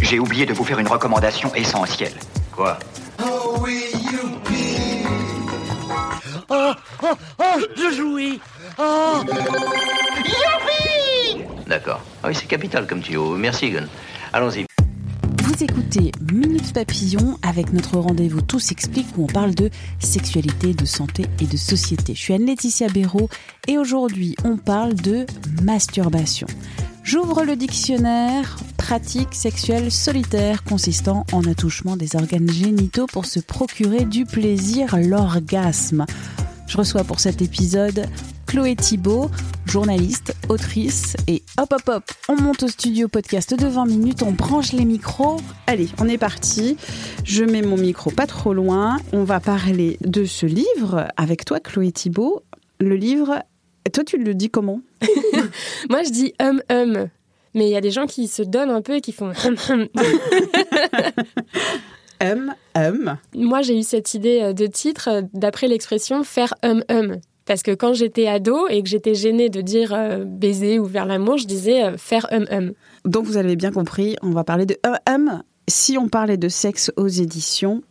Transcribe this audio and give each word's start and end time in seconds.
J'ai 0.00 0.18
oublié 0.18 0.46
de 0.46 0.52
vous 0.54 0.64
faire 0.64 0.78
une 0.78 0.88
recommandation 0.88 1.54
essentielle. 1.54 2.12
Quoi 2.52 2.78
Oh 3.22 3.56
oui, 3.60 3.84
youpi 4.12 5.04
Oh, 6.50 6.72
oh, 7.02 7.06
oh, 7.40 7.60
je 7.76 7.94
jouis. 7.94 8.40
Oh, 8.78 9.20
D'accord. 11.66 12.00
Ah 12.22 12.28
oui, 12.28 12.34
c'est 12.34 12.46
capital 12.46 12.86
comme 12.86 13.00
tuyau. 13.00 13.36
Merci, 13.36 13.70
Gun. 13.70 13.86
Allons-y. 14.32 14.64
Vous 15.42 15.64
écoutez 15.64 16.12
Minute 16.32 16.72
Papillon 16.72 17.36
avec 17.42 17.72
notre 17.72 17.98
rendez-vous 17.98 18.40
Tout 18.40 18.60
s'explique 18.60 19.08
où 19.16 19.24
on 19.24 19.26
parle 19.26 19.54
de 19.54 19.70
sexualité, 19.98 20.72
de 20.72 20.84
santé 20.84 21.26
et 21.40 21.46
de 21.46 21.56
société. 21.56 22.14
Je 22.14 22.20
suis 22.20 22.34
Anne-Laetitia 22.34 22.88
Béraud 22.88 23.28
et 23.66 23.76
aujourd'hui 23.76 24.36
on 24.44 24.56
parle 24.56 24.94
de 24.94 25.26
masturbation. 25.62 26.46
J'ouvre 27.10 27.42
le 27.42 27.56
dictionnaire 27.56 28.58
pratique 28.76 29.34
sexuelle 29.34 29.90
solitaire 29.90 30.62
consistant 30.62 31.24
en 31.32 31.42
attouchement 31.44 31.96
des 31.96 32.16
organes 32.16 32.50
génitaux 32.50 33.06
pour 33.06 33.24
se 33.24 33.40
procurer 33.40 34.04
du 34.04 34.26
plaisir, 34.26 34.94
l'orgasme. 34.98 36.04
Je 36.66 36.76
reçois 36.76 37.04
pour 37.04 37.18
cet 37.18 37.40
épisode 37.40 38.04
Chloé 38.46 38.76
Thibault, 38.76 39.30
journaliste, 39.64 40.36
autrice, 40.50 41.16
et 41.28 41.42
hop 41.56 41.72
hop 41.72 41.88
hop, 41.88 42.04
on 42.28 42.36
monte 42.36 42.64
au 42.64 42.68
studio 42.68 43.08
podcast 43.08 43.58
de 43.58 43.66
20 43.66 43.86
minutes, 43.86 44.22
on 44.22 44.32
branche 44.32 44.72
les 44.72 44.84
micros. 44.84 45.40
Allez, 45.66 45.88
on 46.00 46.08
est 46.10 46.18
parti. 46.18 46.76
Je 47.24 47.42
mets 47.42 47.62
mon 47.62 47.78
micro 47.78 48.10
pas 48.10 48.26
trop 48.26 48.52
loin. 48.52 48.98
On 49.14 49.24
va 49.24 49.40
parler 49.40 49.96
de 50.02 50.26
ce 50.26 50.44
livre 50.44 51.08
avec 51.16 51.46
toi, 51.46 51.58
Chloé 51.58 51.90
Thibault. 51.90 52.42
Le 52.80 52.96
livre, 52.96 53.42
toi 53.90 54.04
tu 54.04 54.18
le 54.18 54.34
dis 54.34 54.50
comment 54.50 54.80
Moi, 55.90 56.02
je 56.04 56.10
dis 56.10 56.34
hum 56.40 56.62
hum. 56.70 57.08
Mais 57.54 57.66
il 57.66 57.72
y 57.72 57.76
a 57.76 57.80
des 57.80 57.90
gens 57.90 58.06
qui 58.06 58.28
se 58.28 58.42
donnent 58.42 58.70
un 58.70 58.82
peu 58.82 58.96
et 58.96 59.00
qui 59.00 59.12
font 59.12 59.32
hum 59.44 59.56
hum. 59.70 59.88
Hum, 62.20 62.52
hum. 62.74 63.16
Moi, 63.32 63.62
j'ai 63.62 63.78
eu 63.78 63.84
cette 63.84 64.12
idée 64.14 64.40
euh, 64.42 64.52
de 64.52 64.66
titre 64.66 65.08
euh, 65.08 65.22
d'après 65.34 65.68
l'expression 65.68 66.24
faire 66.24 66.54
hum 66.64 66.82
hum. 66.90 67.18
Parce 67.46 67.62
que 67.62 67.70
quand 67.70 67.94
j'étais 67.94 68.26
ado 68.26 68.68
et 68.68 68.82
que 68.82 68.88
j'étais 68.88 69.14
gênée 69.14 69.48
de 69.48 69.60
dire 69.60 69.94
euh, 69.94 70.24
baiser 70.24 70.78
ou 70.78 70.84
vers 70.84 71.06
l'amour, 71.06 71.38
je 71.38 71.46
disais 71.46 71.84
euh, 71.84 71.96
faire 71.96 72.26
hum 72.32 72.46
hum. 72.50 72.72
Donc 73.04 73.24
vous 73.24 73.36
avez 73.36 73.56
bien 73.56 73.70
compris, 73.70 74.16
on 74.22 74.30
va 74.30 74.44
parler 74.44 74.66
de 74.66 74.76
hum 74.84 74.96
hum. 75.08 75.42
Si 75.68 75.98
on 75.98 76.08
parlait 76.08 76.38
de 76.38 76.48
sexe 76.48 76.90
aux 76.96 77.08
éditions. 77.08 77.82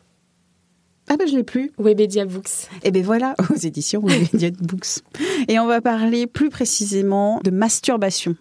Ah 1.10 1.16
ben 1.18 1.28
je 1.28 1.36
l'ai 1.36 1.44
plus. 1.44 1.72
Webedia 1.78 2.26
Books. 2.26 2.68
Et 2.84 2.92
bien 2.92 3.04
voilà, 3.04 3.36
aux 3.50 3.58
éditions 3.58 4.02
Wikimedia 4.02 4.52
Books. 4.60 5.04
Et 5.48 5.58
on 5.58 5.66
va 5.66 5.80
parler 5.80 6.28
plus 6.28 6.50
précisément 6.50 7.40
de 7.44 7.52
masturbation. 7.52 8.36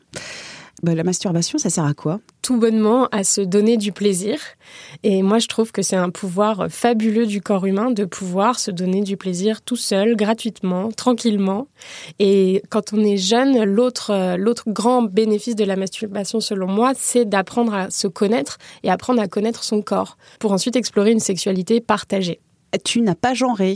Ben, 0.83 0.95
la 0.95 1.05
masturbation, 1.05 1.57
ça 1.57 1.71
sert 1.71 1.87
à 1.87 1.95
quoi? 1.95 2.21
Tout 2.43 2.59
bonnement 2.59 3.09
à 3.11 3.25
se 3.25 3.41
donner 3.41 3.79
du 3.79 3.93
plaisir. 3.93 4.39
Et 5.05 5.23
moi, 5.23 5.39
je 5.39 5.47
trouve 5.47 5.73
que 5.73 5.81
c'est 5.81 5.97
un 5.97 6.11
pouvoir 6.11 6.67
fabuleux 6.69 7.25
du 7.25 7.41
corps 7.41 7.65
humain 7.65 7.91
de 7.91 8.05
pouvoir 8.05 8.59
se 8.59 8.71
donner 8.71 9.01
du 9.01 9.17
plaisir 9.17 9.63
tout 9.63 9.77
seul, 9.77 10.17
gratuitement, 10.17 10.93
tranquillement. 10.93 11.69
Et 12.19 12.63
quand 12.69 12.93
on 12.93 13.03
est 13.03 13.17
jeune, 13.17 13.65
l'autre, 13.65 14.11
euh, 14.11 14.37
l'autre 14.37 14.65
grand 14.67 15.03
bénéfice 15.03 15.57
de 15.57 15.65
la 15.65 15.77
masturbation, 15.77 16.41
selon 16.41 16.67
moi, 16.67 16.93
c'est 16.95 17.25
d'apprendre 17.25 17.73
à 17.73 17.91
se 17.91 18.07
connaître 18.07 18.59
et 18.83 18.91
apprendre 18.91 19.23
à 19.23 19.29
connaître 19.29 19.65
son 19.65 19.81
corps 19.81 20.19
pour 20.41 20.53
ensuite 20.53 20.77
explorer 20.77 21.13
une 21.13 21.21
sexualité 21.21 21.81
partagée. 21.81 22.41
Tu 22.85 23.01
n'as 23.01 23.15
pas 23.15 23.35
genré. 23.35 23.75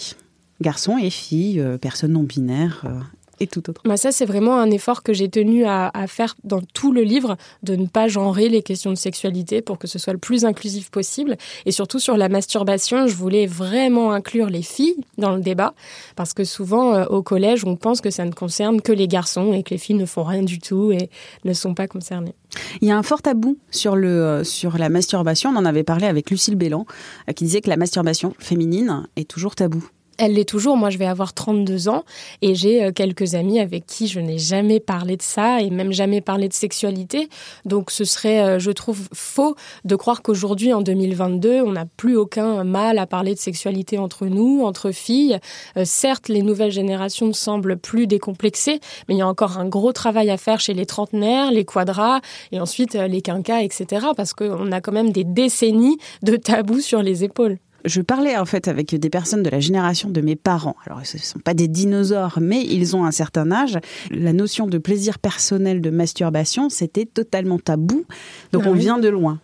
Garçon 0.61 0.99
et 0.99 1.11
fille, 1.11 1.59
euh, 1.59 1.79
personne 1.79 2.13
non 2.13 2.23
binaire 2.23 2.83
euh, 2.85 3.01
et 3.41 3.47
tout 3.47 3.71
autre. 3.71 3.81
Bah 3.87 3.97
ça, 3.97 4.13
c'est 4.13 4.27
vraiment 4.27 4.59
un 4.59 4.71
effort 4.71 5.03
que 5.03 5.15
j'ai 5.15 5.31
tenu 5.31 5.65
à, 5.65 5.91
faire 6.07 6.37
dans 6.45 6.61
tout 6.61 6.93
le 6.93 7.01
livre, 7.01 7.39
de 7.63 7.77
ne 7.77 7.87
pas 7.87 8.09
genrer 8.09 8.51
les 8.51 8.63
questions 8.63 8.91
de 8.91 8.97
sexualité 8.97 9.63
pour 9.63 9.79
que 9.79 9.87
ce 9.87 9.99
soit 9.99 10.13
le 10.13 10.19
plus 10.19 10.45
inclusif 10.45 10.91
possible. 10.91 11.39
Et 11.65 11.73
surtout 11.73 11.99
sur 11.99 12.19
la 12.19 12.29
masturbation, 12.29 13.07
je 13.07 13.15
voulais 13.15 13.47
vraiment 13.47 14.13
inclure 14.13 14.51
les 14.51 14.63
filles 14.63 14.97
dans 15.17 15.35
le 15.35 15.41
débat, 15.41 15.73
parce 16.15 16.35
que 16.35 16.45
souvent 16.45 16.95
euh, 16.95 17.07
au 17.07 17.23
collège, 17.23 17.65
on 17.65 17.77
pense 17.77 18.03
que 18.03 18.11
ça 18.11 18.27
ne 18.27 18.33
concerne 18.33 18.83
que 18.83 18.93
les 18.93 19.09
garçons 19.09 19.55
et 19.55 19.63
que 19.63 19.71
les 19.71 19.79
filles 19.79 19.97
ne 19.97 20.07
font 20.07 20.25
rien 20.25 20.43
du 20.43 20.59
tout 20.59 20.93
et 20.93 21.09
ne 21.45 21.55
sont 21.55 21.73
pas 21.73 21.89
concernées. 21.89 22.35
Il 22.81 22.89
y 22.89 22.91
a 22.91 22.97
un 22.97 23.03
fort 23.03 23.23
tabou 23.23 23.59
sur, 23.71 23.97
le, 23.97 24.09
euh, 24.09 24.45
sur 24.45 24.79
la 24.79 24.89
masturbation. 24.89 25.51
On 25.51 25.57
en 25.57 25.65
avait 25.65 25.85
parlé 25.85 26.07
avec 26.07 26.31
Lucille 26.31 26.57
Bélan, 26.57 26.87
euh, 27.29 27.33
qui 27.33 27.45
disait 27.45 27.61
que 27.61 27.71
la 27.71 27.77
masturbation 27.77 28.35
féminine 28.39 29.07
est 29.17 29.29
toujours 29.29 29.55
tabou. 29.55 29.85
Elle 30.23 30.35
l'est 30.35 30.45
toujours. 30.45 30.77
Moi, 30.77 30.91
je 30.91 30.99
vais 30.99 31.07
avoir 31.07 31.33
32 31.33 31.89
ans 31.89 32.05
et 32.43 32.55
j'ai 32.55 32.85
euh, 32.85 32.93
quelques 32.93 33.35
amis 33.35 33.59
avec 33.59 33.87
qui 33.87 34.07
je 34.07 34.21
n'ai 34.21 34.37
jamais 34.37 34.79
parlé 34.79 35.17
de 35.17 35.23
ça 35.23 35.63
et 35.63 35.71
même 35.71 35.93
jamais 35.93 36.21
parlé 36.21 36.47
de 36.47 36.53
sexualité. 36.53 37.31
Donc, 37.65 37.91
ce 37.91 38.05
serait, 38.05 38.43
euh, 38.43 38.59
je 38.59 38.71
trouve, 38.71 39.09
faux 39.15 39.57
de 39.87 39.97
croire 39.97 40.21
qu'aujourd'hui, 40.21 40.75
en 40.75 40.83
2022, 40.83 41.63
on 41.63 41.73
n'a 41.73 41.87
plus 41.97 42.19
aucun 42.19 42.65
mal 42.65 42.99
à 42.99 43.07
parler 43.07 43.33
de 43.33 43.39
sexualité 43.39 43.97
entre 43.97 44.27
nous, 44.27 44.63
entre 44.63 44.91
filles. 44.91 45.39
Euh, 45.79 45.85
certes, 45.87 46.29
les 46.29 46.43
nouvelles 46.43 46.71
générations 46.71 47.33
semblent 47.33 47.79
plus 47.79 48.07
décomplexées, 48.07 48.81
mais 49.09 49.15
il 49.15 49.19
y 49.19 49.23
a 49.23 49.27
encore 49.27 49.57
un 49.57 49.69
gros 49.69 49.95
travail 49.95 50.29
à 50.29 50.37
faire 50.37 50.61
chez 50.61 50.75
les 50.75 50.85
trentenaires, 50.85 51.51
les 51.51 51.65
quadras 51.65 52.21
et 52.53 52.61
ensuite 52.61 52.93
les 52.93 53.23
quinquas, 53.23 53.63
etc. 53.63 54.09
Parce 54.15 54.35
qu'on 54.35 54.71
a 54.71 54.83
quand 54.83 54.93
même 54.93 55.13
des 55.13 55.25
décennies 55.25 55.97
de 56.23 56.37
tabous 56.37 56.81
sur 56.81 57.03
les 57.03 57.25
épaules. 57.25 57.57
Je 57.85 58.01
parlais 58.03 58.37
en 58.37 58.45
fait 58.45 58.69
avec 58.69 58.95
des 58.95 59.11
personnes 59.11 59.43
de 59.43 59.51
la 59.51 59.61
génération 59.61 60.11
de 60.11 60.21
mes 60.21 60.37
parents. 60.37 60.77
Alors, 60.87 61.01
ce 61.05 61.17
ne 61.17 61.23
sont 61.23 61.39
pas 61.39 61.55
des 61.55 61.69
dinosaures, 61.69 62.39
mais 62.41 62.63
ils 62.65 62.95
ont 62.97 63.05
un 63.05 63.11
certain 63.11 63.51
âge. 63.51 63.79
La 64.11 64.33
notion 64.33 64.67
de 64.67 64.79
plaisir 64.79 65.19
personnel 65.19 65.81
de 65.81 65.91
masturbation, 65.91 66.69
c'était 66.69 67.07
totalement 67.07 67.59
tabou. 67.59 68.05
Donc, 68.53 68.63
Ah 68.67 68.69
on 68.69 68.73
oui. 68.73 68.81
vient 68.81 68.99
de 68.99 69.09
loin. 69.09 69.39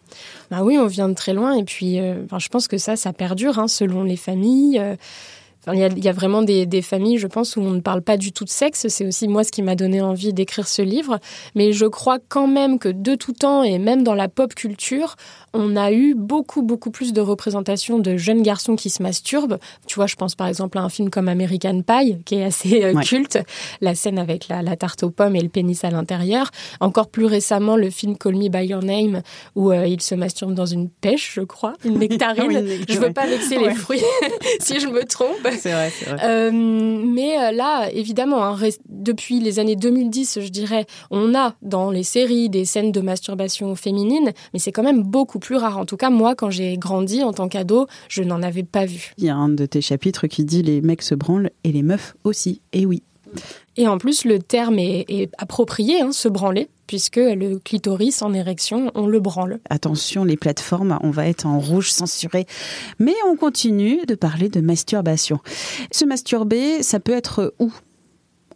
Bah 0.51 0.63
oui, 0.63 0.77
on 0.79 0.87
vient 0.87 1.09
de 1.09 1.15
très 1.15 1.33
loin 1.35 1.55
et 1.57 1.65
puis 1.65 1.99
euh, 1.99 2.25
enfin, 2.25 2.39
je 2.39 2.49
pense 2.49 2.69
que 2.69 2.79
ça, 2.79 2.97
ça 2.97 3.13
perdure 3.13 3.59
hein, 3.59 3.69
selon 3.69 4.05
les 4.05 4.17
familles. 4.17 4.79
euh. 4.79 4.97
Enfin, 5.67 5.77
Il 5.77 5.81
y, 5.81 5.85
a, 5.85 5.89
il 5.89 6.05
y 6.05 6.09
a 6.09 6.13
vraiment 6.13 6.43
des, 6.43 6.65
des 6.67 6.83
familles, 6.83 7.19
je 7.19 7.27
pense, 7.27 7.57
où 7.57 7.61
on 7.61 7.71
ne 7.71 7.81
parle 7.81 8.03
pas 8.03 8.17
du 8.17 8.33
tout 8.33 8.45
de 8.45 8.51
sexe. 8.51 8.87
C'est 8.89 9.07
aussi 9.07 9.29
moi 9.29 9.45
ce 9.45 9.51
qui 9.53 9.63
m'a 9.63 9.75
donné 9.75 10.01
envie 10.01 10.33
d'écrire 10.33 10.69
ce 10.69 10.83
livre. 10.83 11.19
Mais 11.55 11.73
je 11.73 11.87
crois 11.87 12.19
quand 12.29 12.47
même 12.47 12.79
que 12.79 12.89
de 12.89 13.15
tout 13.15 13.33
temps, 13.33 13.63
et 13.63 13.79
même 13.79 14.03
dans 14.03 14.15
la 14.15 14.29
pop 14.29 14.55
culture, 14.55 15.17
on 15.53 15.75
a 15.77 15.91
eu 15.93 16.15
beaucoup, 16.15 16.63
beaucoup 16.63 16.91
plus 16.91 17.13
de 17.13 17.21
représentations 17.21 17.99
de 17.99 18.17
jeunes 18.17 18.43
garçons 18.43 18.77
qui 18.77 18.91
se 18.91 19.03
masturbent. 19.03 19.59
Tu 19.87 19.95
vois, 19.97 20.07
je 20.07 20.15
pense 20.17 20.35
par 20.35 20.47
exemple 20.49 20.77
à 20.79 20.83
un 20.83 20.89
film 20.89 21.09
comme 21.11 21.29
American 21.29 21.81
Pie, 21.83 22.17
qui 22.25 22.37
est 22.37 22.45
assez 22.45 22.85
euh, 22.85 22.93
Ouais. 22.93 23.03
culte. 23.03 23.39
La 23.81 23.95
scène 23.95 24.19
avec 24.19 24.49
la, 24.49 24.63
la 24.63 24.77
tarte 24.77 25.03
aux 25.03 25.11
pommes 25.11 25.35
et 25.37 25.41
le 25.41 25.49
pénis 25.49 25.83
à 25.85 25.91
l'intérieur. 25.91 26.51
Encore 26.81 27.09
plus 27.09 27.25
récemment, 27.25 27.77
le 27.77 27.91
film 27.91 28.17
Call 28.19 28.37
Me 28.37 28.49
By 28.49 28.67
Your 28.67 28.83
Name, 28.83 29.23
où 29.55 29.71
euh, 29.73 29.87
il 29.87 30.01
se 30.03 30.15
masturbe 30.15 30.55
dans 30.55 30.67
une 30.67 30.89
pêche, 30.89 31.33
je 31.35 31.41
crois, 31.41 31.73
une 31.85 31.99
nectarine. 31.99 32.45
Oui, 32.47 32.55
une 32.57 32.65
nectarine, 32.65 32.85
je 32.89 32.99
veux 32.99 33.13
pas 33.13 33.27
vexer 33.27 33.57
Ouais. 33.59 33.69
les 33.71 33.75
fruits, 33.75 34.03
si 34.61 34.79
je 34.81 34.89
me 34.89 35.05
trompe. 35.05 35.47
C'est 35.61 35.73
vrai, 35.73 35.91
c'est 35.91 36.07
vrai. 36.07 36.19
Euh, 36.25 36.51
mais 36.53 37.39
euh, 37.39 37.53
là, 37.53 37.89
évidemment, 37.93 38.45
hein, 38.45 38.57
depuis 38.89 39.41
les 39.41 39.59
années 39.59 39.77
2010, 39.77 40.41
je 40.41 40.49
dirais, 40.49 40.87
on 41.11 41.35
a 41.35 41.55
dans 41.63 41.91
les 41.91 42.03
séries 42.03 42.49
des 42.49 42.65
scènes 42.65 42.93
de 42.93 43.01
masturbation 43.01 43.75
féminine, 43.75 44.33
mais 44.53 44.59
c'est 44.59 44.73
quand 44.73 44.83
même 44.83 45.03
beaucoup 45.03 45.39
plus 45.39 45.57
rare. 45.57 45.79
En 45.79 45.87
tout 45.87 45.97
cas, 45.97 46.11
moi, 46.11 46.35
quand 46.35 46.51
j'ai 46.51 46.77
grandi 46.77 47.23
en 47.23 47.33
tant 47.33 47.49
qu'ado, 47.49 47.87
je 48.09 48.23
n'en 48.23 48.43
avais 48.43 48.63
pas 48.63 48.87
vu. 48.87 49.13
Il 49.19 49.25
y 49.25 49.29
a 49.29 49.37
un 49.37 49.49
de 49.49 49.67
tes 49.67 49.81
chapitres 49.81 50.27
qui 50.27 50.45
dit 50.45 50.63
les 50.63 50.81
mecs 50.81 51.03
se 51.03 51.15
branlent 51.15 51.51
et 51.65 51.73
les 51.73 51.83
meufs 51.83 52.17
aussi. 52.25 52.61
Et 52.73 52.87
oui. 52.87 53.03
Et 53.77 53.89
en 53.89 53.99
plus, 53.99 54.25
le 54.25 54.39
terme 54.39 54.79
est, 54.79 55.05
est 55.09 55.31
approprié, 55.39 56.01
hein, 56.01 56.13
se 56.13 56.29
branler, 56.29 56.69
puisque 56.87 57.17
le 57.17 57.59
clitoris 57.59 58.23
en 58.23 58.33
érection, 58.33 58.91
on 58.95 59.07
le 59.07 59.21
branle. 59.21 59.61
Attention, 59.71 60.25
les 60.25 60.37
plateformes, 60.37 60.99
on 61.03 61.11
va 61.11 61.27
être 61.27 61.47
en 61.47 61.59
rouge 61.59 61.91
censuré. 61.91 62.47
Mais 62.99 63.15
on 63.29 63.37
continue 63.37 64.05
de 64.07 64.15
parler 64.15 64.49
de 64.49 64.61
masturbation. 64.61 65.41
Se 65.91 66.05
masturber, 66.05 66.83
ça 66.83 67.01
peut 67.01 67.15
être 67.15 67.55
où? 67.59 67.73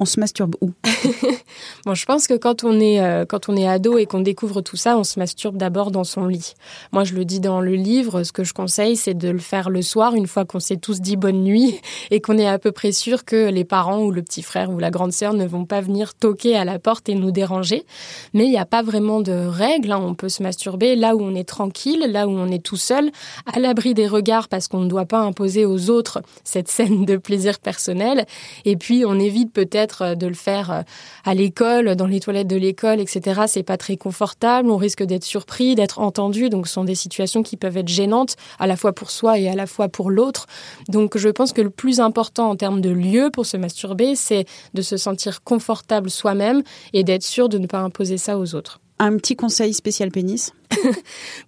On 0.01 0.07
se 0.07 0.19
masturbe 0.19 0.57
où 0.61 0.73
Bon, 1.87 1.95
je 1.95 2.07
pense 2.07 2.27
que 2.27 2.35
quand 2.35 2.65
on 2.65 2.81
est 2.81 3.01
euh, 3.01 3.25
quand 3.27 3.49
on 3.49 3.57
est 3.57 3.67
ado 3.67 3.99
et 3.99 4.07
qu'on 4.07 4.21
découvre 4.21 4.63
tout 4.63 4.77
ça, 4.77 4.97
on 4.97 5.05
se 5.05 5.19
masturbe 5.19 5.57
d'abord 5.57 5.91
dans 5.91 6.05
son 6.05 6.27
lit. 6.27 6.55
Moi, 6.93 7.05
je 7.05 7.15
le 7.15 7.25
dis 7.25 7.41
dans 7.41 7.61
le 7.61 7.75
livre. 7.75 8.23
Ce 8.23 8.33
que 8.33 8.45
je 8.45 8.55
conseille, 8.55 8.97
c'est 8.97 9.15
de 9.15 9.29
le 9.29 9.39
faire 9.39 9.71
le 9.71 9.83
soir, 9.83 10.15
une 10.15 10.27
fois 10.27 10.45
qu'on 10.45 10.61
s'est 10.61 10.79
tous 10.79 11.01
dit 11.01 11.17
bonne 11.17 11.43
nuit 11.43 11.81
et 12.11 12.21
qu'on 12.21 12.39
est 12.39 12.47
à 12.47 12.59
peu 12.59 12.73
près 12.73 12.93
sûr 12.93 13.25
que 13.25 13.51
les 13.51 13.65
parents 13.65 14.03
ou 14.03 14.11
le 14.11 14.23
petit 14.23 14.43
frère 14.43 14.71
ou 14.71 14.79
la 14.79 14.91
grande 14.91 15.13
sœur 15.13 15.35
ne 15.35 15.47
vont 15.47 15.67
pas 15.67 15.81
venir 15.81 16.15
toquer 16.15 16.57
à 16.57 16.65
la 16.65 16.79
porte 16.79 17.09
et 17.09 17.15
nous 17.15 17.31
déranger. 17.31 17.85
Mais 18.33 18.45
il 18.45 18.51
n'y 18.51 18.59
a 18.59 18.67
pas 18.67 18.83
vraiment 18.83 19.21
de 19.21 19.33
règles. 19.33 19.93
Hein. 19.93 20.01
On 20.03 20.15
peut 20.15 20.31
se 20.31 20.43
masturber 20.43 20.97
là 20.97 21.15
où 21.15 21.21
on 21.23 21.35
est 21.35 21.49
tranquille, 21.49 22.07
là 22.09 22.27
où 22.27 22.31
on 22.31 22.49
est 22.49 22.63
tout 22.63 22.77
seul, 22.77 23.11
à 23.53 23.59
l'abri 23.59 23.93
des 23.93 24.07
regards 24.07 24.49
parce 24.49 24.67
qu'on 24.67 24.81
ne 24.81 24.89
doit 24.89 25.07
pas 25.07 25.21
imposer 25.21 25.67
aux 25.67 25.91
autres 25.91 26.23
cette 26.45 26.69
scène 26.69 27.05
de 27.05 27.17
plaisir 27.17 27.59
personnel. 27.59 28.25
Et 28.65 28.77
puis, 28.77 29.05
on 29.05 29.19
évite 29.19 29.53
peut-être 29.53 29.90
de 30.01 30.27
le 30.27 30.35
faire 30.35 30.71
euh, 30.71 30.83
à 31.25 31.35
l'école, 31.35 31.97
dans 31.97 32.07
les 32.07 32.21
toilettes 32.21 32.47
de 32.47 32.57
l'école, 32.57 33.01
etc. 33.01 33.43
C'est 33.47 33.63
pas 33.63 33.77
très 33.77 33.97
confortable. 33.97 34.71
On 34.71 34.77
risque 34.77 35.03
d'être 35.03 35.25
surpris, 35.25 35.75
d'être 35.75 35.99
entendu. 35.99 36.49
Donc, 36.49 36.67
ce 36.67 36.75
sont 36.75 36.85
des 36.85 36.95
situations 36.95 37.43
qui 37.43 37.57
peuvent 37.57 37.77
être 37.77 37.89
gênantes 37.89 38.37
à 38.59 38.67
la 38.67 38.77
fois 38.77 38.93
pour 38.93 39.11
soi 39.11 39.39
et 39.39 39.49
à 39.49 39.55
la 39.55 39.67
fois 39.67 39.89
pour 39.89 40.11
l'autre. 40.11 40.47
Donc, 40.89 41.19
je 41.19 41.29
pense 41.29 41.53
que 41.53 41.63
le 41.63 41.71
plus 41.71 42.01
important 42.01 42.51
en 42.51 42.57
termes 42.57 42.81
de 42.81 42.91
lieu 42.91 43.31
pour 43.33 43.47
se 43.47 43.57
masturber, 43.57 44.15
c'est 44.15 44.47
de 44.75 44.83
se 44.83 44.97
sentir 44.97 45.43
confortable 45.43 46.11
soi-même 46.11 46.63
et 46.93 47.05
d'être 47.05 47.25
sûr 47.25 47.49
de 47.49 47.59
ne 47.59 47.67
pas 47.67 47.79
imposer 47.79 48.19
ça 48.19 48.39
aux 48.39 48.55
autres. 48.55 48.81
Un 49.03 49.17
petit 49.17 49.35
conseil 49.35 49.73
spécial 49.73 50.11
pénis? 50.11 50.53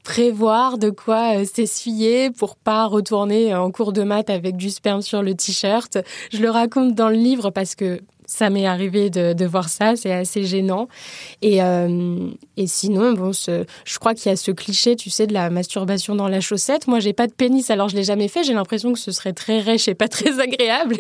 Prévoir 0.04 0.78
de 0.78 0.88
quoi 0.88 1.36
euh, 1.36 1.44
s'essuyer 1.44 2.30
pour 2.30 2.56
pas 2.56 2.86
retourner 2.86 3.54
en 3.54 3.70
cours 3.70 3.92
de 3.92 4.02
maths 4.02 4.30
avec 4.30 4.56
du 4.56 4.70
sperme 4.70 5.02
sur 5.02 5.22
le 5.22 5.34
t-shirt. 5.34 5.98
Je 6.32 6.38
le 6.38 6.48
raconte 6.48 6.94
dans 6.94 7.10
le 7.10 7.16
livre 7.16 7.50
parce 7.50 7.74
que 7.74 8.00
ça 8.32 8.50
m'est 8.50 8.66
arrivé 8.66 9.10
de, 9.10 9.44
voir 9.44 9.68
ça, 9.68 9.96
c'est 9.96 10.12
assez 10.12 10.44
gênant. 10.44 10.88
Et, 11.42 11.62
euh, 11.62 12.30
et 12.56 12.66
sinon, 12.66 13.12
bon, 13.12 13.32
je 13.32 13.98
crois 13.98 14.14
qu'il 14.14 14.30
y 14.30 14.32
a 14.32 14.36
ce 14.36 14.50
cliché, 14.50 14.96
tu 14.96 15.10
sais, 15.10 15.26
de 15.26 15.32
la 15.32 15.50
masturbation 15.50 16.14
dans 16.14 16.28
la 16.28 16.40
chaussette. 16.40 16.86
Moi, 16.86 17.00
j'ai 17.00 17.12
pas 17.12 17.26
de 17.26 17.32
pénis, 17.32 17.70
alors 17.70 17.88
je 17.88 17.96
l'ai 17.96 18.04
jamais 18.04 18.28
fait. 18.28 18.42
J'ai 18.42 18.54
l'impression 18.54 18.92
que 18.92 18.98
ce 18.98 19.12
serait 19.12 19.32
très 19.32 19.60
rêche 19.60 19.88
et 19.88 19.94
pas 19.94 20.08
très 20.08 20.40
agréable. 20.40 20.96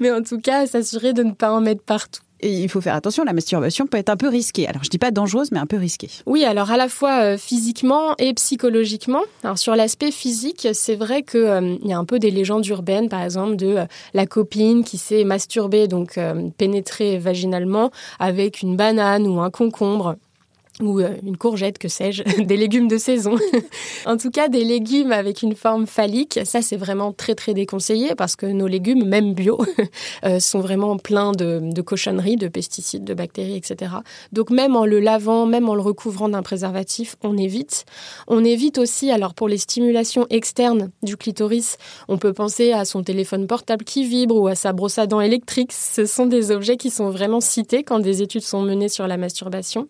Mais 0.00 0.12
en 0.12 0.22
tout 0.22 0.38
cas, 0.38 0.66
s'assurer 0.66 1.12
de 1.12 1.22
ne 1.22 1.32
pas 1.32 1.52
en 1.52 1.60
mettre 1.60 1.82
partout 1.82 2.22
il 2.42 2.68
faut 2.68 2.80
faire 2.80 2.94
attention, 2.94 3.24
la 3.24 3.32
masturbation 3.32 3.86
peut 3.86 3.98
être 3.98 4.08
un 4.08 4.16
peu 4.16 4.28
risquée. 4.28 4.66
Alors 4.66 4.84
je 4.84 4.90
dis 4.90 4.98
pas 4.98 5.10
dangereuse, 5.10 5.52
mais 5.52 5.58
un 5.58 5.66
peu 5.66 5.76
risquée. 5.76 6.08
Oui, 6.26 6.44
alors 6.44 6.70
à 6.70 6.76
la 6.76 6.88
fois 6.88 7.22
euh, 7.22 7.38
physiquement 7.38 8.14
et 8.18 8.34
psychologiquement. 8.34 9.22
Alors 9.44 9.58
sur 9.58 9.74
l'aspect 9.76 10.10
physique, 10.10 10.68
c'est 10.72 10.96
vrai 10.96 11.22
qu'il 11.22 11.40
euh, 11.40 11.76
y 11.82 11.92
a 11.92 11.98
un 11.98 12.04
peu 12.04 12.18
des 12.18 12.30
légendes 12.30 12.66
urbaines, 12.66 13.08
par 13.08 13.22
exemple 13.22 13.56
de 13.56 13.66
euh, 13.66 13.84
la 14.14 14.26
copine 14.26 14.84
qui 14.84 14.98
s'est 14.98 15.24
masturbée, 15.24 15.88
donc 15.88 16.18
pénétrée 16.56 17.18
vaginalement 17.18 17.90
avec 18.18 18.62
une 18.62 18.76
banane 18.76 19.26
ou 19.26 19.40
un 19.40 19.50
concombre 19.50 20.16
ou 20.80 21.00
euh, 21.00 21.14
une 21.22 21.36
courgette, 21.36 21.78
que 21.78 21.88
sais-je, 21.88 22.22
des 22.42 22.56
légumes 22.56 22.88
de 22.88 22.96
saison. 22.96 23.36
en 24.06 24.16
tout 24.16 24.30
cas, 24.30 24.48
des 24.48 24.64
légumes 24.64 25.12
avec 25.12 25.42
une 25.42 25.54
forme 25.54 25.86
phallique, 25.86 26.40
ça 26.44 26.62
c'est 26.62 26.76
vraiment 26.76 27.12
très 27.12 27.34
très 27.34 27.52
déconseillé 27.52 28.14
parce 28.14 28.36
que 28.36 28.46
nos 28.46 28.66
légumes, 28.66 29.04
même 29.04 29.34
bio, 29.34 29.58
euh, 30.24 30.40
sont 30.40 30.60
vraiment 30.60 30.96
pleins 30.96 31.32
de, 31.32 31.60
de, 31.62 31.82
cochonneries, 31.82 32.36
de 32.36 32.48
pesticides, 32.48 33.04
de 33.04 33.14
bactéries, 33.14 33.56
etc. 33.56 33.92
Donc 34.32 34.50
même 34.50 34.76
en 34.76 34.86
le 34.86 35.00
lavant, 35.00 35.46
même 35.46 35.68
en 35.68 35.74
le 35.74 35.82
recouvrant 35.82 36.28
d'un 36.28 36.42
préservatif, 36.42 37.16
on 37.22 37.36
évite. 37.36 37.84
On 38.26 38.44
évite 38.44 38.78
aussi, 38.78 39.10
alors 39.10 39.34
pour 39.34 39.48
les 39.48 39.58
stimulations 39.58 40.26
externes 40.30 40.90
du 41.02 41.16
clitoris, 41.16 41.76
on 42.08 42.18
peut 42.18 42.32
penser 42.32 42.72
à 42.72 42.84
son 42.84 43.02
téléphone 43.02 43.46
portable 43.46 43.84
qui 43.84 44.04
vibre 44.04 44.36
ou 44.36 44.46
à 44.46 44.54
sa 44.54 44.72
brosse 44.72 44.98
à 44.98 45.06
dents 45.06 45.20
électrique. 45.20 45.72
Ce 45.72 46.06
sont 46.06 46.26
des 46.26 46.50
objets 46.50 46.76
qui 46.76 46.90
sont 46.90 47.10
vraiment 47.10 47.40
cités 47.40 47.82
quand 47.82 47.98
des 47.98 48.22
études 48.22 48.42
sont 48.42 48.62
menées 48.62 48.88
sur 48.88 49.06
la 49.06 49.16
masturbation 49.16 49.88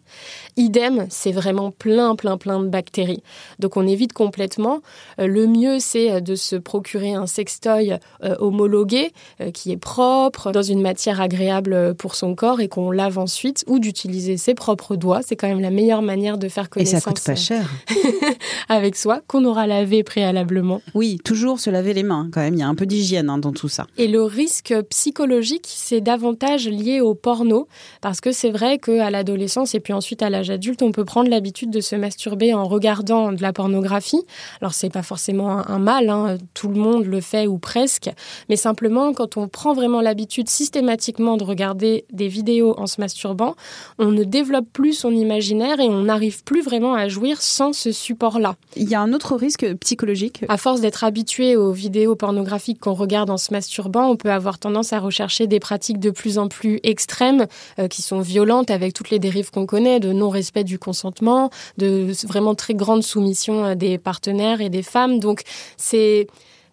c'est 1.09 1.33
vraiment 1.33 1.71
plein, 1.71 2.15
plein, 2.17 2.37
plein 2.37 2.61
de 2.61 2.69
bactéries. 2.69 3.23
Donc 3.59 3.77
on 3.77 3.87
évite 3.87 4.13
complètement. 4.13 4.81
Euh, 5.19 5.27
le 5.27 5.47
mieux, 5.47 5.79
c'est 5.79 6.11
euh, 6.11 6.21
de 6.21 6.35
se 6.35 6.57
procurer 6.57 7.15
un 7.15 7.27
sextoy 7.27 7.99
euh, 8.23 8.37
homologué, 8.39 9.13
qui 9.55 9.73
est 9.73 9.77
propre, 9.77 10.53
dans 10.53 10.63
une 10.63 10.81
matière 10.81 11.21
agréable 11.21 11.95
pour 11.95 12.15
son 12.15 12.35
corps 12.35 12.61
et 12.61 12.69
qu'on 12.69 12.91
lave 12.91 13.19
ensuite, 13.19 13.65
ou 13.67 13.79
d'utiliser 13.79 14.37
ses 14.37 14.55
propres 14.55 14.97
doigts. 14.97 15.21
C'est 15.23 15.37
quand 15.37 15.49
même 15.49 15.61
la 15.61 15.71
meilleure 15.71 16.03
manière 16.03 16.39
de 16.39 16.49
faire 16.49 16.71
connaissance. 16.71 16.99
Et 16.99 17.01
ça 17.01 17.11
coûte 17.11 17.25
pas 17.25 17.35
cher. 17.35 17.69
avec 18.69 18.97
soi, 18.97 19.21
qu'on 19.27 19.45
aura 19.45 19.67
lavé 19.67 20.03
préalablement. 20.03 20.81
Oui, 20.95 21.19
toujours 21.25 21.61
se 21.61 21.71
laver 21.71 21.95
les 21.95 22.03
mains, 22.03 22.29
quand 22.33 22.41
même. 22.41 22.55
Il 22.55 22.61
y 22.61 22.63
a 22.63 22.69
un 22.69 22.75
peu 22.75 22.87
d'hygiène 22.87 23.31
hein, 23.31 23.39
dans 23.39 23.53
tout 23.53 23.69
ça. 23.69 23.87
Et 23.99 24.09
le 24.09 24.23
risque 24.23 24.75
psychologique, 24.91 25.67
c'est 25.67 26.01
davantage 26.01 26.69
lié 26.69 27.01
au 27.01 27.15
porno, 27.15 27.69
parce 28.01 28.21
que 28.21 28.33
c'est 28.33 28.51
vrai 28.51 28.79
qu'à 28.79 29.11
l'adolescence 29.11 29.75
et 29.75 29.81
puis 29.81 29.93
ensuite 29.93 30.23
à 30.23 30.31
l'âge 30.31 30.51
adulte, 30.51 30.62
on 30.83 30.93
peut 30.93 31.05
prendre 31.05 31.31
l'habitude 31.31 31.71
de 31.71 31.81
se 31.81 31.97
masturber 31.97 32.55
en 32.55 32.65
regardant 32.65 33.33
de 33.33 33.43
la 33.43 33.53
pornographie. 33.53 34.23
Alors 34.61 34.75
c'est 34.75 34.91
pas 34.91 35.03
forcément 35.03 35.69
un, 35.69 35.79
mal, 35.79 36.09
hein. 36.09 36.39
tout 36.55 36.69
le 36.69 36.77
monde 36.77 37.07
le 37.07 37.21
fait 37.21 37.47
ou 37.47 37.59
presque, 37.59 38.11
mais 38.49 38.57
simplement 38.57 39.13
quand 39.13 39.37
on 39.37 39.49
prend 39.49 39.75
vraiment 39.75 40.01
l'habitude 40.01 40.49
systématiquement 40.49 41.37
de 41.37 41.45
regarder 41.45 42.05
des 42.13 42.29
vidéos 42.29 42.75
en 42.79 42.87
se 42.87 43.01
masturbant, 43.01 43.55
on 43.99 44.11
ne 44.11 44.25
développe 44.25 44.67
plus 44.73 44.93
son 44.93 45.11
imaginaire 45.11 45.81
et 45.81 45.89
on 45.89 46.03
n'arrive 46.03 46.45
plus 46.45 46.63
vraiment 46.63 46.95
à 46.95 47.09
jouir 47.09 47.43
sans 47.43 47.73
ce 47.73 47.93
support-là. 47.93 48.57
Il 48.77 48.89
y 48.89 48.95
a 48.95 49.01
un 49.01 49.13
autre 49.13 49.37
risque 49.37 49.67
psychologique. 49.81 50.45
À 50.49 50.57
force 50.57 50.81
d'être 50.81 51.05
habitué 51.05 51.57
aux 51.57 51.73
vidéos 51.73 52.15
pornographiques 52.15 52.81
qu'on 52.81 52.95
regarde 52.95 53.31
en 53.31 53.37
se 53.37 53.53
masturbant, 53.53 54.09
on 54.09 54.17
peut 54.17 54.31
avoir 54.31 54.59
tendance 54.59 54.93
à 54.93 55.01
rechercher 55.01 55.47
des 55.47 55.61
pratiques 55.61 55.99
de 55.99 56.11
plus 56.11 56.39
en 56.39 56.49
plus 56.49 56.81
extrêmes 56.83 57.47
euh, 57.79 57.89
qui 57.89 58.03
sont 58.03 58.21
violentes 58.21 58.71
avec 58.71 58.95
toutes 58.95 59.11
les 59.11 59.19
dérives 59.19 59.51
qu'on 59.51 59.67
connaît 59.67 60.01
de 60.01 60.13
non-respect 60.13 60.52
du 60.61 60.79
consentement, 60.79 61.51
de 61.79 62.13
vraiment 62.27 62.55
très 62.55 62.75
grande 62.75 63.03
soumission 63.03 63.75
des 63.75 63.99
partenaires 63.99 64.61
et 64.61 64.69
des 64.69 64.83
femmes. 64.83 65.19
Donc 65.19 65.43
c'est 65.77 66.27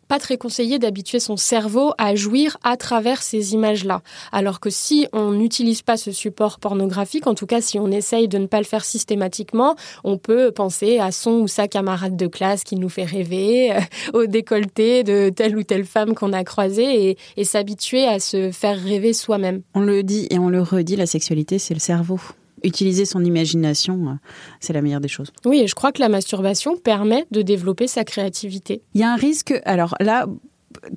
pas 0.09 0.19
très 0.19 0.37
conseillé 0.37 0.79
d'habituer 0.79 1.19
son 1.19 1.37
cerveau 1.37 1.93
à 1.99 2.15
jouir 2.15 2.57
à 2.63 2.75
travers 2.75 3.21
ces 3.21 3.53
images-là. 3.53 4.01
Alors 4.31 4.59
que 4.59 4.71
si 4.71 5.07
on 5.13 5.31
n'utilise 5.31 5.83
pas 5.83 5.97
ce 5.97 6.11
support 6.11 6.59
pornographique, 6.59 7.27
en 7.27 7.35
tout 7.35 7.45
cas 7.45 7.61
si 7.61 7.79
on 7.79 7.91
essaye 7.91 8.27
de 8.27 8.39
ne 8.39 8.47
pas 8.47 8.57
le 8.57 8.65
faire 8.65 8.83
systématiquement, 8.83 9.75
on 10.03 10.17
peut 10.17 10.51
penser 10.51 10.97
à 10.97 11.11
son 11.11 11.33
ou 11.41 11.47
sa 11.47 11.67
camarade 11.67 12.17
de 12.17 12.25
classe 12.25 12.63
qui 12.63 12.75
nous 12.75 12.89
fait 12.89 13.05
rêver, 13.05 13.71
euh, 13.71 13.79
au 14.13 14.25
décolleté 14.25 15.03
de 15.03 15.29
telle 15.29 15.55
ou 15.55 15.61
telle 15.61 15.85
femme 15.85 16.15
qu'on 16.15 16.33
a 16.33 16.43
croisée 16.43 17.15
et 17.37 17.43
s'habituer 17.43 18.05
à 18.05 18.19
se 18.19 18.51
faire 18.51 18.81
rêver 18.81 19.13
soi-même. 19.13 19.61
On 19.75 19.81
le 19.81 20.01
dit 20.01 20.27
et 20.31 20.39
on 20.39 20.49
le 20.49 20.61
redit, 20.61 20.95
la 20.95 21.05
sexualité, 21.05 21.59
c'est 21.59 21.75
le 21.75 21.79
cerveau 21.79 22.19
utiliser 22.63 23.05
son 23.05 23.23
imagination, 23.23 24.09
euh, 24.09 24.13
c'est 24.59 24.73
la 24.73 24.81
meilleure 24.81 25.01
des 25.01 25.07
choses. 25.07 25.31
Oui, 25.45 25.59
et 25.59 25.67
je 25.67 25.75
crois 25.75 25.91
que 25.91 25.99
la 25.99 26.09
masturbation 26.09 26.77
permet 26.77 27.25
de 27.31 27.41
développer 27.41 27.87
sa 27.87 28.03
créativité. 28.03 28.81
Il 28.93 29.01
y 29.01 29.03
a 29.03 29.11
un 29.11 29.15
risque, 29.15 29.53
alors 29.65 29.95
là, 29.99 30.27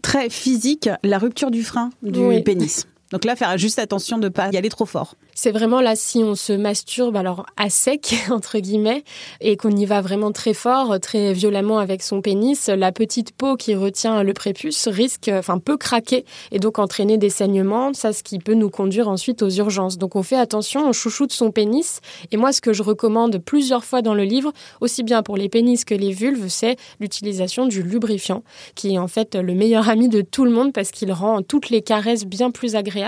très 0.03 0.31
physique, 0.31 0.88
la 1.03 1.19
rupture 1.19 1.50
du 1.50 1.62
frein 1.62 1.91
du 2.03 2.43
pénis. 2.44 2.87
Donc 3.12 3.26
là, 3.26 3.37
faire 3.37 3.59
juste 3.59 3.79
attention 3.79 4.17
de 4.17 4.25
ne 4.25 4.29
pas 4.31 4.49
y 4.53 4.56
aller 4.56 4.70
trop 4.70 4.87
fort. 4.87 5.17
C'est 5.35 5.50
vraiment 5.50 5.82
là, 5.82 5.97
si 5.97 6.19
on 6.25 6.35
se 6.35 6.55
masturbe, 6.55 7.14
alors 7.14 7.44
à 7.59 7.69
sec, 7.69 8.14
entre 8.31 8.59
guillemets, 8.59 9.05
et 9.43 9.58
qu'on 9.58 9.70
y 9.70 9.84
va 9.84 10.01
vraiment 10.01 10.32
très 10.32 10.55
fort, 10.55 10.98
très 10.98 11.34
violemment 11.34 11.79
avec 11.79 12.03
son 12.03 12.22
pénis, 12.22 12.69
la 12.69 12.91
petite 12.91 13.32
peau 13.32 13.56
qui 13.56 13.75
retient 13.75 14.22
le 14.22 14.32
prépuce 14.32 14.89
risque, 14.89 15.31
enfin, 15.32 15.58
peut 15.58 15.77
craquer 15.77 16.25
et 16.53 16.58
donc 16.58 16.79
entraîner 16.79 17.19
des 17.19 17.29
saignements, 17.29 17.93
ça, 17.93 18.15
ce 18.15 18.22
qui 18.22 18.39
peut 18.39 18.55
nous 18.55 18.70
conduire 18.70 19.08
ensuite 19.08 19.43
aux 19.43 19.51
urgences. 19.51 19.98
Donc 19.98 20.17
on 20.17 20.22
fait 20.22 20.39
attention, 20.39 20.89
on 20.89 20.93
chouchoute 20.93 21.32
son 21.32 21.51
pénis. 21.51 22.01
Et 22.31 22.39
moi, 22.39 22.53
ce 22.53 22.63
que 22.63 22.72
je 22.72 22.82
recommande 22.82 23.36
plusieurs 23.39 23.84
fois 23.84 24.01
dans 24.01 24.15
le 24.15 24.25
livre, 24.25 24.53
aussi 24.81 25.03
bien 25.03 25.22
pour 25.22 25.36
les 25.36 25.51
pénis 25.51 25.84
que 25.84 25.94
les 25.94 26.13
vulves, 26.13 26.48
c'est 26.48 26.77
l'utilisation 26.98 27.67
du 27.67 27.82
lubrifiant, 27.82 28.43
qui 28.75 28.94
est 28.94 28.98
en 28.98 29.08
fait 29.08 29.34
le 29.34 29.55
meilleur 29.55 29.89
ami 29.91 30.08
de 30.08 30.22
tout 30.22 30.46
le 30.46 30.51
monde 30.51 30.72
parce 30.72 30.91
qu'il 30.91 31.13
rend 31.13 31.43
toutes 31.43 31.69
les 31.69 31.82
caresses 31.82 32.25
bien 32.25 32.51
plus 32.51 32.75
agréables 32.75 33.02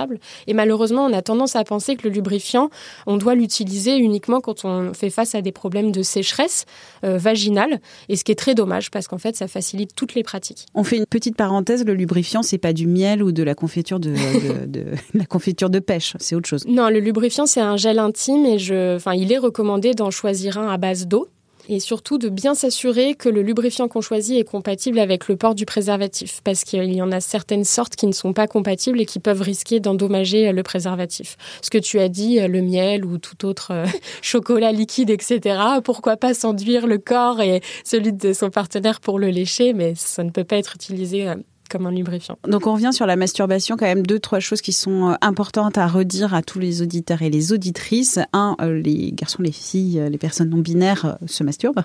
et 0.46 0.54
malheureusement, 0.54 1.04
on 1.04 1.12
a 1.12 1.22
tendance 1.22 1.56
à 1.56 1.64
penser 1.64 1.96
que 1.96 2.08
le 2.08 2.14
lubrifiant, 2.14 2.70
on 3.06 3.16
doit 3.16 3.34
l'utiliser 3.34 3.96
uniquement 3.96 4.40
quand 4.40 4.64
on 4.64 4.94
fait 4.94 5.10
face 5.10 5.34
à 5.34 5.42
des 5.42 5.52
problèmes 5.52 5.92
de 5.92 6.02
sécheresse 6.02 6.64
euh, 7.04 7.18
vaginale. 7.18 7.80
Et 8.08 8.16
ce 8.16 8.24
qui 8.24 8.32
est 8.32 8.36
très 8.36 8.54
dommage 8.54 8.90
parce 8.90 9.08
qu'en 9.08 9.18
fait, 9.18 9.36
ça 9.36 9.48
facilite 9.48 9.90
toutes 9.94 10.14
les 10.14 10.22
pratiques. 10.22 10.66
On 10.74 10.84
fait 10.84 10.96
une 10.96 11.06
petite 11.06 11.36
parenthèse. 11.36 11.84
Le 11.84 11.94
lubrifiant, 11.94 12.42
c'est 12.42 12.58
pas 12.58 12.72
du 12.72 12.86
miel 12.86 13.22
ou 13.22 13.32
de 13.32 13.42
la 13.42 13.54
confiture 13.54 14.00
de, 14.00 14.14
la 15.14 15.26
confiture 15.26 15.70
de 15.70 15.78
pêche. 15.78 16.16
C'est 16.18 16.34
autre 16.34 16.48
chose. 16.48 16.64
Non, 16.66 16.88
le 16.88 17.00
lubrifiant, 17.00 17.46
c'est 17.46 17.60
un 17.60 17.76
gel 17.76 17.98
intime 17.98 18.46
et 18.46 18.58
je, 18.58 18.96
enfin, 18.96 19.14
il 19.14 19.32
est 19.32 19.38
recommandé 19.38 19.94
d'en 19.94 20.10
choisir 20.10 20.58
un 20.58 20.68
à 20.68 20.76
base 20.76 21.06
d'eau 21.06 21.28
et 21.68 21.80
surtout 21.80 22.18
de 22.18 22.28
bien 22.28 22.54
s'assurer 22.54 23.14
que 23.14 23.28
le 23.28 23.42
lubrifiant 23.42 23.88
qu'on 23.88 24.00
choisit 24.00 24.38
est 24.38 24.44
compatible 24.44 24.98
avec 24.98 25.28
le 25.28 25.36
port 25.36 25.54
du 25.54 25.66
préservatif, 25.66 26.40
parce 26.44 26.64
qu'il 26.64 26.92
y 26.92 27.02
en 27.02 27.12
a 27.12 27.20
certaines 27.20 27.64
sortes 27.64 27.96
qui 27.96 28.06
ne 28.06 28.12
sont 28.12 28.32
pas 28.32 28.46
compatibles 28.46 29.00
et 29.00 29.06
qui 29.06 29.20
peuvent 29.20 29.40
risquer 29.40 29.80
d'endommager 29.80 30.52
le 30.52 30.62
préservatif. 30.62 31.36
Ce 31.62 31.70
que 31.70 31.78
tu 31.78 31.98
as 32.00 32.08
dit, 32.08 32.38
le 32.40 32.62
miel 32.62 33.04
ou 33.04 33.18
tout 33.18 33.46
autre 33.46 33.72
euh, 33.72 33.86
chocolat 34.22 34.72
liquide, 34.72 35.10
etc., 35.10 35.58
pourquoi 35.82 36.16
pas 36.16 36.34
s'enduire 36.34 36.86
le 36.86 36.98
corps 36.98 37.40
et 37.40 37.62
celui 37.84 38.12
de 38.12 38.32
son 38.32 38.50
partenaire 38.50 39.00
pour 39.00 39.18
le 39.18 39.28
lécher, 39.28 39.72
mais 39.72 39.94
ça 39.94 40.24
ne 40.24 40.30
peut 40.30 40.44
pas 40.44 40.56
être 40.56 40.74
utilisé 40.74 41.28
euh, 41.28 41.36
comme 41.74 41.86
un 41.86 41.90
lubrifiant. 41.90 42.38
Donc 42.46 42.68
on 42.68 42.74
revient 42.74 42.92
sur 42.92 43.04
la 43.04 43.16
masturbation, 43.16 43.76
quand 43.76 43.86
même 43.86 44.06
deux, 44.06 44.20
trois 44.20 44.38
choses 44.38 44.60
qui 44.60 44.72
sont 44.72 45.10
euh, 45.10 45.14
importantes 45.22 45.76
à 45.76 45.88
redire 45.88 46.32
à 46.32 46.42
tous 46.42 46.60
les 46.60 46.82
auditeurs 46.82 47.22
et 47.22 47.30
les 47.30 47.52
auditrices. 47.52 48.20
Un, 48.32 48.54
euh, 48.60 48.80
les 48.80 49.10
garçons, 49.12 49.42
les 49.42 49.50
filles, 49.50 50.00
les 50.08 50.18
personnes 50.18 50.50
non 50.50 50.58
binaires 50.58 51.18
se 51.26 51.42
masturbent. 51.42 51.82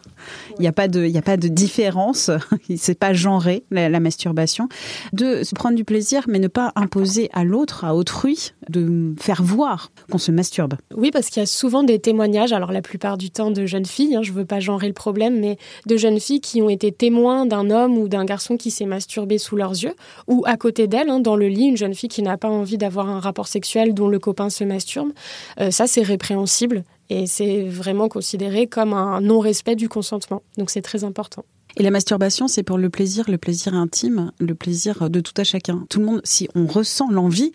Il 0.60 0.62
n'y 0.62 0.67
a 0.67 0.72
pas 0.72 0.88
de, 0.88 1.03
il 1.05 1.12
y 1.12 1.17
a 1.17 1.24
pas 1.24 1.38
de 1.38 1.48
différence. 1.48 2.29
C'est 2.77 3.00
pas 3.00 3.13
genré 3.13 3.63
la, 3.72 3.89
la 3.89 4.00
masturbation. 4.00 4.69
Deux, 5.12 5.43
se 5.43 5.55
prendre 5.55 5.75
du 5.75 5.86
plaisir, 5.86 6.25
mais 6.27 6.38
ne 6.38 6.48
pas 6.48 6.72
imposer 6.75 7.29
à 7.34 7.43
l'autre, 7.43 7.84
à 7.84 7.96
autrui, 7.96 8.51
de 8.69 9.15
faire 9.19 9.41
voir 9.41 9.91
qu'on 10.12 10.19
se 10.19 10.31
masturbe. 10.31 10.75
Oui, 10.96 11.10
parce 11.10 11.29
qu'il 11.29 11.41
y 11.41 11.43
a 11.43 11.48
souvent 11.48 11.84
des 11.84 11.98
témoignages, 12.00 12.53
alors 12.53 12.72
la 12.72 12.81
plupart 12.81 13.17
du 13.17 13.31
temps 13.31 13.50
de 13.50 13.65
jeunes 13.65 13.86
filles, 13.86 14.15
hein, 14.15 14.22
je 14.22 14.31
veux 14.31 14.46
pas 14.46 14.60
genrer 14.60 14.88
le 14.88 14.93
problème, 14.93 15.39
mais 15.39 15.58
de 15.88 15.98
jeunes 15.98 16.19
filles 16.19 16.41
qui 16.41 16.62
ont 16.62 16.69
été 16.69 16.91
témoins 16.91 17.46
d'un 17.46 17.69
homme 17.72 17.98
ou 17.98 18.08
d'un 18.08 18.25
garçon 18.25 18.58
qui 18.58 18.72
s'est 18.72 18.86
masturbé 18.86 19.38
sous 19.38 19.55
leurs 19.55 19.78
yeux, 19.83 19.95
ou 20.27 20.43
à 20.45 20.57
côté 20.57 20.88
d'elle, 20.88 21.09
hein, 21.09 21.19
dans 21.19 21.36
le 21.36 21.48
lit, 21.48 21.65
une 21.65 21.77
jeune 21.77 21.93
fille 21.93 22.09
qui 22.09 22.21
n'a 22.21 22.38
pas 22.38 22.50
envie 22.50 22.77
d'avoir 22.77 23.09
un 23.09 23.19
rapport 23.19 23.48
sexuel 23.48 23.93
dont 23.93 24.07
le 24.07 24.19
copain 24.19 24.50
se 24.50 24.63
masturbe. 24.63 25.12
Euh, 25.59 25.71
ça, 25.71 25.88
c'est 25.88 26.03
répréhensible 26.03 26.83
et 27.09 27.25
c'est 27.25 27.63
vraiment 27.63 28.07
considéré 28.07 28.67
comme 28.67 28.93
un 28.93 29.21
non-respect 29.21 29.75
du 29.75 29.89
consentement. 29.89 30.43
Donc 30.57 30.69
c'est 30.69 30.81
très 30.81 31.03
important. 31.03 31.43
Et 31.77 31.83
la 31.83 31.91
masturbation, 31.91 32.48
c'est 32.48 32.63
pour 32.63 32.77
le 32.77 32.89
plaisir, 32.89 33.25
le 33.29 33.38
plaisir 33.38 33.74
intime, 33.74 34.31
le 34.39 34.55
plaisir 34.55 35.09
de 35.09 35.19
tout 35.19 35.33
à 35.38 35.43
chacun. 35.43 35.86
Tout 35.89 36.00
le 36.00 36.05
monde, 36.05 36.21
si 36.24 36.50
on 36.55 36.65
ressent 36.65 37.09
l'envie, 37.12 37.51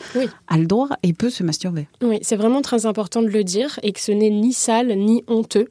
a 0.46 0.56
le 0.56 0.66
droit 0.66 0.88
et 1.02 1.12
peut 1.12 1.30
se 1.30 1.42
masturber. 1.42 1.88
Oui, 2.02 2.18
c'est 2.22 2.36
vraiment 2.36 2.62
très 2.62 2.86
important 2.86 3.22
de 3.22 3.28
le 3.28 3.44
dire 3.44 3.78
et 3.82 3.92
que 3.92 4.00
ce 4.00 4.12
n'est 4.12 4.30
ni 4.30 4.52
sale 4.52 4.96
ni 4.96 5.24
honteux. 5.26 5.68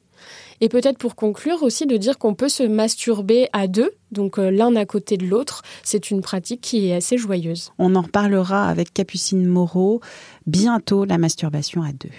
Et 0.62 0.70
peut-être 0.70 0.98
pour 0.98 1.16
conclure 1.16 1.64
aussi 1.64 1.86
de 1.86 1.98
dire 1.98 2.18
qu'on 2.18 2.36
peut 2.36 2.50
se 2.50 2.64
masturber 2.64 3.50
à 3.54 3.68
deux, 3.68 3.92
donc 4.14 4.40
euh, 4.40 4.50
l'un 4.50 4.76
à 4.76 4.86
côté 4.86 5.18
de 5.18 5.26
l'autre. 5.26 5.64
C'est 5.84 6.12
une 6.12 6.22
pratique 6.22 6.62
qui 6.62 6.88
est 6.88 6.96
assez 6.96 7.18
joyeuse. 7.18 7.72
On 7.78 7.96
en 7.96 8.02
reparlera 8.02 8.70
avec 8.70 8.94
Capucine 8.94 9.46
Moreau 9.46 10.02
bientôt, 10.48 11.06
la 11.06 11.18
masturbation 11.18 11.84
à 11.84 11.92
deux. 11.92 12.10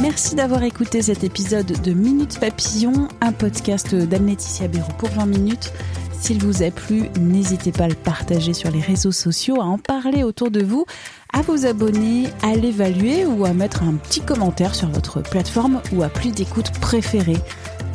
Merci 0.00 0.34
d'avoir 0.34 0.62
écouté 0.62 1.02
cet 1.02 1.24
épisode 1.24 1.80
de 1.82 1.92
Minute 1.92 2.38
Papillon, 2.40 3.08
un 3.20 3.32
podcast 3.32 3.94
d'Anne-Laetitia 3.94 4.68
Béraud 4.68 4.92
pour 4.98 5.08
20 5.10 5.26
minutes. 5.26 5.72
S'il 6.20 6.42
vous 6.42 6.62
a 6.62 6.70
plu, 6.70 7.08
n'hésitez 7.20 7.72
pas 7.72 7.84
à 7.84 7.88
le 7.88 7.94
partager 7.94 8.52
sur 8.52 8.70
les 8.70 8.80
réseaux 8.80 9.12
sociaux, 9.12 9.60
à 9.60 9.64
en 9.64 9.78
parler 9.78 10.22
autour 10.22 10.50
de 10.50 10.62
vous, 10.62 10.86
à 11.32 11.42
vous 11.42 11.66
abonner, 11.66 12.24
à 12.42 12.54
l'évaluer 12.54 13.24
ou 13.24 13.44
à 13.44 13.52
mettre 13.52 13.82
un 13.82 13.94
petit 13.94 14.20
commentaire 14.20 14.74
sur 14.74 14.88
votre 14.88 15.22
plateforme 15.22 15.80
ou 15.92 16.02
appli 16.02 16.32
d'écoute 16.32 16.72
préférée. 16.80 17.38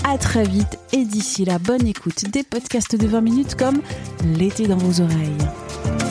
À 0.03 0.17
très 0.17 0.43
vite 0.43 0.79
et 0.93 1.05
d'ici 1.05 1.45
là, 1.45 1.59
bonne 1.59 1.85
écoute 1.85 2.25
des 2.31 2.43
podcasts 2.43 2.95
de 2.95 3.07
20 3.07 3.21
minutes 3.21 3.55
comme 3.55 3.81
L'été 4.23 4.67
dans 4.67 4.77
vos 4.77 5.01
oreilles. 5.01 6.10